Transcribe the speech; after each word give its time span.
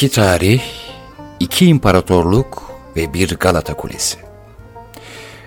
İki 0.00 0.10
tarih, 0.10 0.62
iki 1.40 1.66
imparatorluk 1.66 2.72
ve 2.96 3.14
bir 3.14 3.36
Galata 3.36 3.74
Kulesi. 3.74 4.16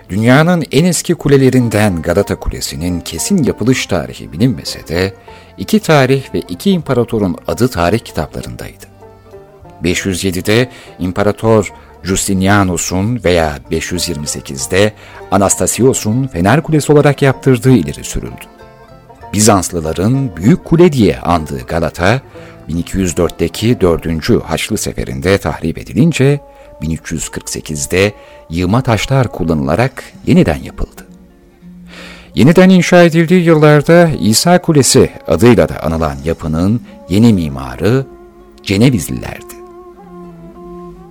Dünyanın 0.08 0.64
en 0.72 0.84
eski 0.84 1.14
kulelerinden 1.14 2.02
Galata 2.02 2.36
Kulesi'nin 2.36 3.00
kesin 3.00 3.44
yapılış 3.44 3.86
tarihi 3.86 4.32
bilinmese 4.32 4.88
de 4.88 5.14
iki 5.58 5.80
tarih 5.80 6.34
ve 6.34 6.40
iki 6.40 6.70
imparatorun 6.70 7.36
adı 7.46 7.68
tarih 7.68 7.98
kitaplarındaydı. 7.98 8.86
507'de 9.82 10.70
İmparator 10.98 11.72
Justinianus'un 12.02 13.24
veya 13.24 13.58
528'de 13.70 14.92
Anastasios'un 15.30 16.26
Fener 16.26 16.62
Kulesi 16.62 16.92
olarak 16.92 17.22
yaptırdığı 17.22 17.72
ileri 17.72 18.04
sürüldü. 18.04 18.44
Bizanslıların 19.32 20.36
Büyük 20.36 20.64
Kule 20.64 20.92
diye 20.92 21.18
andığı 21.20 21.66
Galata, 21.66 22.20
1204'teki 22.68 23.80
4. 23.80 24.44
Haçlı 24.44 24.78
Seferi'nde 24.78 25.38
tahrip 25.38 25.78
edilince 25.78 26.40
1348'de 26.82 28.12
yığma 28.50 28.82
taşlar 28.82 29.28
kullanılarak 29.28 30.04
yeniden 30.26 30.62
yapıldı. 30.62 31.06
Yeniden 32.34 32.70
inşa 32.70 33.02
edildiği 33.02 33.44
yıllarda 33.44 34.08
İsa 34.20 34.62
Kulesi 34.62 35.10
adıyla 35.26 35.68
da 35.68 35.82
anılan 35.82 36.16
yapının 36.24 36.80
yeni 37.08 37.32
mimarı 37.32 38.06
Cenevizlilerdi. 38.62 39.54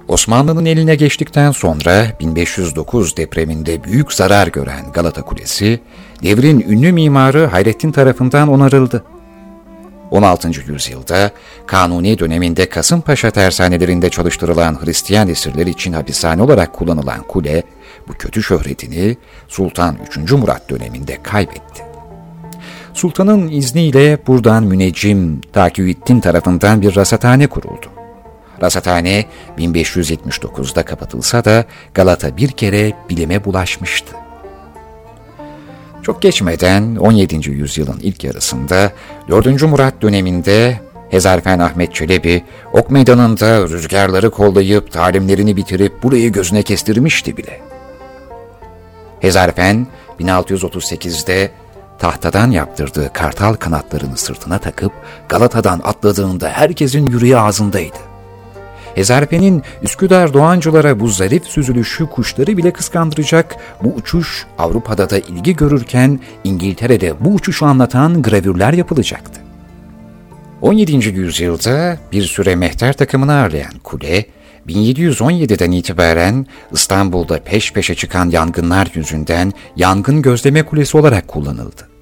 Osmanlı'nın 0.08 0.66
eline 0.66 0.95
geçtikten 0.95 1.52
sonra 1.52 2.05
1509 2.20 3.17
depreminde 3.17 3.83
büyük 3.83 4.13
zarar 4.13 4.47
gören 4.47 4.91
Galata 4.94 5.22
Kulesi, 5.22 5.80
devrin 6.23 6.66
ünlü 6.70 6.91
mimarı 6.91 7.45
Hayrettin 7.45 7.91
tarafından 7.91 8.47
onarıldı. 8.47 9.03
16. 10.13 10.72
yüzyılda 10.72 11.31
Kanuni 11.66 12.20
döneminde 12.20 12.70
Kasımpaşa 12.70 13.31
tersanelerinde 13.31 14.09
çalıştırılan 14.09 14.86
Hristiyan 14.86 15.27
esirler 15.27 15.67
için 15.67 15.94
hapishane 15.94 16.41
olarak 16.44 16.73
kullanılan 16.73 17.23
kule, 17.23 17.64
bu 18.08 18.14
kötü 18.14 18.44
şöhretini 18.44 19.17
Sultan 19.47 19.97
3. 20.17 20.31
Murat 20.31 20.69
döneminde 20.69 21.23
kaybetti. 21.23 21.84
Sultanın 22.94 23.47
izniyle 23.47 24.19
buradan 24.28 24.64
müneccim 24.64 25.41
Takiyüddin 25.53 26.19
tarafından 26.19 26.81
bir 26.81 26.95
rasathane 26.95 27.47
kuruldu. 27.47 27.88
Rasathane 28.61 29.25
1579'da 29.58 30.86
kapatılsa 30.86 31.45
da 31.45 31.66
Galata 31.94 32.38
bir 32.38 32.50
kere 32.50 32.94
bilime 33.09 33.45
bulaşmıştı. 33.45 34.22
Çok 36.04 36.22
geçmeden 36.22 36.96
17. 36.96 37.50
yüzyılın 37.50 38.00
ilk 38.02 38.23
yarısında 38.23 38.92
4. 39.30 39.62
Murat 39.62 40.02
döneminde 40.02 40.80
Hezarfen 41.09 41.59
Ahmet 41.59 41.96
Çelebi 41.96 42.44
ok 42.73 42.92
meydanında 42.92 43.62
rüzgarları 43.62 44.31
kollayıp 44.31 44.92
talimlerini 44.92 45.58
bitirip 45.58 46.04
burayı 46.04 46.31
gözüne 46.31 46.64
kestirmişti 46.64 47.38
bile. 47.38 47.62
Hezarfen 49.20 49.88
1638'de 50.20 51.52
tahtadan 52.00 52.52
yaptırdığı 52.52 53.14
kartal 53.14 53.54
kanatlarını 53.54 54.18
sırtına 54.18 54.58
takıp 54.59 54.92
Galata'dan 55.30 55.81
atladığında 55.84 56.50
herkesin 56.50 57.06
yüreği 57.06 57.38
ağzındaydı. 57.38 58.12
Hezarfen'in 58.95 59.63
Üsküdar 59.81 60.33
Doğancılara 60.33 60.99
bu 60.99 61.08
zarif 61.08 61.45
süzülüşü 61.45 62.05
kuşları 62.05 62.58
bile 62.58 62.73
kıskandıracak 62.73 63.55
bu 63.83 63.94
uçuş 63.94 64.45
Avrupa'da 64.58 65.09
da 65.09 65.17
ilgi 65.17 65.55
görürken 65.55 66.19
İngiltere'de 66.44 67.13
bu 67.19 67.30
uçuşu 67.30 67.66
anlatan 67.66 68.22
gravürler 68.22 68.73
yapılacaktı. 68.73 69.41
17. 70.61 71.09
yüzyılda 71.09 71.97
bir 72.11 72.23
süre 72.23 72.55
mehter 72.55 72.94
takımını 72.94 73.33
ağırlayan 73.33 73.73
kule, 73.83 74.25
1717'den 74.67 75.72
itibaren 75.72 76.45
İstanbul'da 76.72 77.39
peş 77.39 77.73
peşe 77.73 77.95
çıkan 77.95 78.30
yangınlar 78.30 78.91
yüzünden 78.94 79.53
yangın 79.75 80.22
gözleme 80.22 80.63
kulesi 80.63 80.97
olarak 80.97 81.28
kullanıldı. 81.28 81.93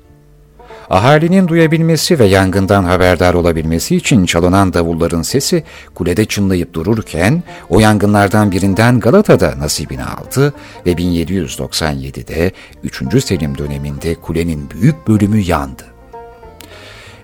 Ahalinin 0.92 1.48
duyabilmesi 1.48 2.20
ve 2.20 2.26
yangından 2.26 2.84
haberdar 2.84 3.34
olabilmesi 3.34 3.96
için 3.96 4.26
çalınan 4.26 4.74
davulların 4.74 5.22
sesi 5.22 5.64
kulede 5.96 6.26
çınlayıp 6.26 6.74
dururken 6.74 7.44
o 7.70 7.80
yangınlardan 7.80 8.52
birinden 8.52 9.00
Galata'da 9.00 9.60
nasibini 9.60 10.04
aldı 10.04 10.54
ve 10.86 10.92
1797'de 10.92 12.52
3. 12.84 13.24
Selim 13.24 13.58
döneminde 13.58 14.16
kulenin 14.16 14.70
büyük 14.70 15.08
bölümü 15.08 15.40
yandı. 15.40 15.84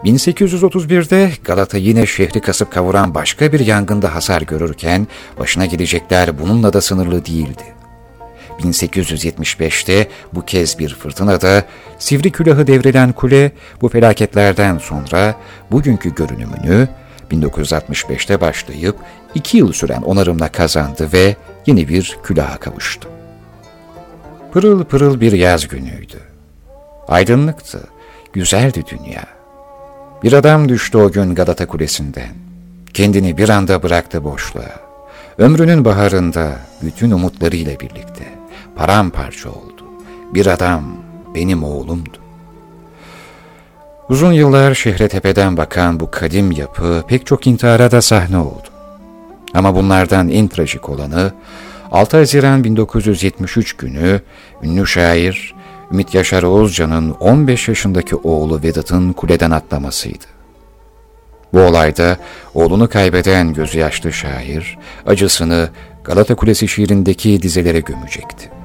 1831'de 0.03 1.31
Galata 1.43 1.77
yine 1.77 2.05
şehri 2.05 2.41
kasıp 2.41 2.71
kavuran 2.71 3.15
başka 3.15 3.51
bir 3.51 3.59
yangında 3.59 4.15
hasar 4.15 4.41
görürken 4.41 5.07
başına 5.39 5.65
gelecekler 5.65 6.39
bununla 6.39 6.73
da 6.73 6.81
sınırlı 6.81 7.25
değildi. 7.25 7.76
1875'te 8.59 10.07
bu 10.33 10.45
kez 10.45 10.79
bir 10.79 10.95
fırtınada 10.95 11.63
sivri 11.99 12.31
külahı 12.31 12.67
devrilen 12.67 13.11
kule 13.11 13.51
bu 13.81 13.89
felaketlerden 13.89 14.77
sonra 14.77 15.35
bugünkü 15.71 16.15
görünümünü 16.15 16.87
1965'te 17.31 18.41
başlayıp 18.41 18.95
iki 19.35 19.57
yıl 19.57 19.73
süren 19.73 20.01
onarımla 20.01 20.47
kazandı 20.47 21.09
ve 21.13 21.35
yeni 21.65 21.87
bir 21.87 22.17
külaha 22.23 22.57
kavuştu. 22.57 23.09
Pırıl 24.51 24.83
pırıl 24.83 25.21
bir 25.21 25.31
yaz 25.31 25.67
günüydü. 25.67 26.19
Aydınlıktı, 27.07 27.87
güzeldi 28.33 28.83
dünya. 28.91 29.23
Bir 30.23 30.33
adam 30.33 30.69
düştü 30.69 30.97
o 30.97 31.11
gün 31.11 31.35
Galata 31.35 31.67
Kulesi'nden. 31.67 32.29
Kendini 32.93 33.37
bir 33.37 33.49
anda 33.49 33.83
bıraktı 33.83 34.23
boşluğa. 34.23 34.87
Ömrünün 35.37 35.85
baharında 35.85 36.55
bütün 36.81 37.11
umutlarıyla 37.11 37.79
birlikte 37.79 38.36
paramparça 38.77 39.49
oldu. 39.49 39.83
Bir 40.33 40.45
adam 40.45 40.83
benim 41.35 41.63
oğlumdu. 41.63 42.17
Uzun 44.09 44.31
yıllar 44.31 44.73
şehre 44.73 45.07
tepeden 45.07 45.57
bakan 45.57 45.99
bu 45.99 46.11
kadim 46.11 46.51
yapı 46.51 47.03
pek 47.07 47.25
çok 47.25 47.47
intihara 47.47 47.91
da 47.91 48.01
sahne 48.01 48.37
oldu. 48.37 48.67
Ama 49.53 49.75
bunlardan 49.75 50.29
en 50.29 50.47
trajik 50.47 50.89
olanı 50.89 51.33
6 51.91 52.17
Haziran 52.17 52.63
1973 52.63 53.73
günü 53.73 54.21
ünlü 54.63 54.87
şair 54.87 55.55
Ümit 55.91 56.13
Yaşar 56.13 56.43
Oğuzcan'ın 56.43 57.11
15 57.11 57.67
yaşındaki 57.67 58.15
oğlu 58.15 58.63
Vedat'ın 58.63 59.13
kuleden 59.13 59.51
atlamasıydı. 59.51 60.25
Bu 61.53 61.59
olayda 61.59 62.17
oğlunu 62.53 62.89
kaybeden 62.89 63.53
gözü 63.53 63.79
yaşlı 63.79 64.13
şair 64.13 64.77
acısını 65.05 65.69
Galata 66.03 66.35
Kulesi 66.35 66.67
şiirindeki 66.67 67.41
dizelere 67.41 67.79
gömecekti. 67.79 68.56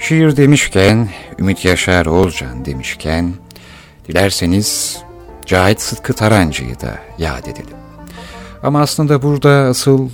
Şiir 0.00 0.36
demişken, 0.36 1.08
Ümit 1.38 1.64
Yaşar 1.64 2.06
Oğuzcan 2.06 2.64
demişken, 2.64 3.34
dilerseniz 4.08 4.98
Cahit 5.46 5.80
Sıtkı 5.80 6.12
Tarancı'yı 6.12 6.80
da 6.80 6.98
yad 7.18 7.46
edelim. 7.46 7.76
Ama 8.62 8.80
aslında 8.80 9.22
burada 9.22 9.50
asıl 9.50 10.10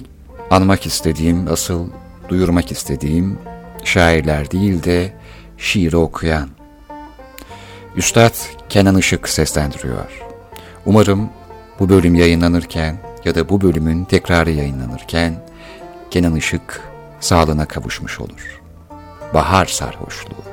anmak 0.51 0.87
istediğim, 0.87 1.53
asıl 1.53 1.89
duyurmak 2.29 2.73
istediğim 2.73 3.39
şairler 3.85 4.51
değil 4.51 4.83
de 4.83 5.13
şiiri 5.59 5.97
okuyan. 5.97 6.49
Üstad 7.97 8.35
Kenan 8.69 8.99
Işık 8.99 9.29
seslendiriyor. 9.29 10.23
Umarım 10.87 11.31
bu 11.81 11.89
bölüm 11.89 12.15
yayınlanırken 12.15 12.99
ya 13.25 13.35
da 13.35 13.49
bu 13.49 13.61
bölümün 13.61 14.05
tekrarı 14.05 14.51
yayınlanırken 14.51 15.49
Kenan 16.11 16.37
Işık 16.37 16.81
sağlığına 17.21 17.67
kavuşmuş 17.67 18.21
olur 18.21 18.66
bahar 19.35 19.67
sarhoşluğu. 19.67 20.47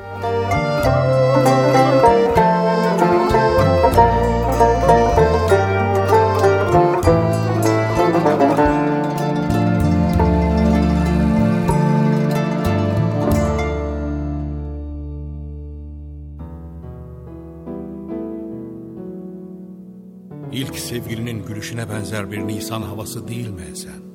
İlk 20.53 20.79
sevgilinin 20.79 21.45
gülüşüne 21.45 21.89
benzer 21.89 22.31
bir 22.31 22.47
Nisan 22.47 22.81
havası 22.81 23.27
değil 23.27 23.49
mi 23.49 23.75
sen? 23.75 24.12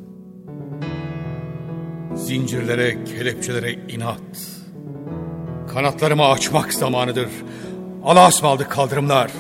Zincirlere, 2.29 3.05
kelepçelere 3.05 3.73
inat. 3.73 4.21
Kanatlarımı 5.75 6.27
açmak 6.27 6.75
zamanıdır. 6.75 7.29
Allah'a 8.05 8.29
ısmarladık 8.29 8.71
kaldırımlar. 8.71 9.31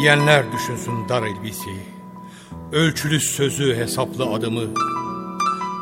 Giyenler 0.00 0.52
düşünsün 0.52 1.08
dar 1.08 1.22
elbiseyi. 1.22 1.82
Ölçülü 2.72 3.20
sözü, 3.20 3.76
hesaplı 3.76 4.24
adımı. 4.24 4.62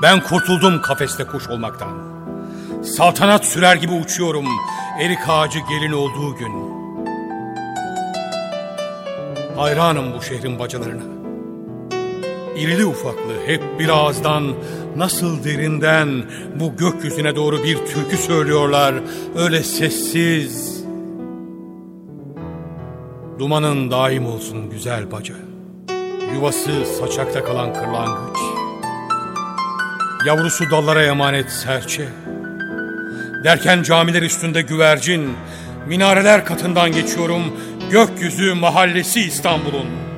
Ben 0.03 0.23
kurtuldum 0.23 0.83
kafeste 0.83 1.25
kuş 1.25 1.49
olmaktan. 1.49 1.93
Saltanat 2.83 3.45
sürer 3.45 3.77
gibi 3.77 3.93
uçuyorum. 3.93 4.47
Erik 5.01 5.29
ağacı 5.29 5.59
gelin 5.59 5.93
olduğu 5.93 6.37
gün. 6.37 6.53
Hayranım 9.57 10.15
bu 10.19 10.23
şehrin 10.23 10.59
bacalarına. 10.59 11.20
İrili 12.61 12.87
ufaklı 12.87 13.47
hep 13.47 13.63
bir 13.79 13.89
ağızdan 13.89 14.55
nasıl 14.97 15.45
derinden 15.45 16.25
bu 16.61 16.77
gökyüzüne 16.77 17.37
doğru 17.37 17.65
bir 17.65 17.77
türkü 17.77 18.17
söylüyorlar 18.17 18.95
öyle 19.37 19.63
sessiz. 19.63 20.85
Dumanın 23.39 23.91
daim 23.91 24.27
olsun 24.27 24.71
güzel 24.71 25.13
bacı. 25.13 25.35
Yuvası 26.35 26.71
saçakta 27.01 27.45
kalan 27.45 27.75
kırlangıç. 27.75 28.39
Yavrusu 30.27 30.71
dallara 30.71 31.03
emanet 31.03 31.51
serçe. 31.51 32.09
Derken 33.45 33.83
camiler 33.83 34.23
üstünde 34.23 34.63
güvercin, 34.63 35.31
minareler 35.87 36.45
katından 36.45 36.93
geçiyorum, 36.93 37.43
gökyüzü 37.91 38.55
mahallesi 38.55 39.21
İstanbul'un. 39.21 40.10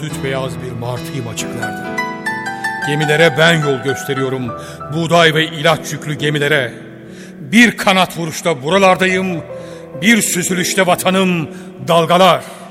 Süt 0.00 0.24
beyaz 0.24 0.52
bir 0.62 0.72
martıyım 0.72 1.28
açıklarda. 1.28 1.96
Gemilere 2.86 3.34
ben 3.38 3.62
yol 3.62 3.82
gösteriyorum, 3.82 4.52
buğday 4.94 5.34
ve 5.34 5.46
ilaç 5.46 5.92
yüklü 5.92 6.14
gemilere. 6.14 6.72
Bir 7.40 7.76
kanat 7.76 8.18
vuruşta 8.18 8.62
buralardayım, 8.62 9.42
bir 10.02 10.22
süzülüşte 10.22 10.86
vatanım 10.86 11.48
dalgalar.'' 11.88 12.63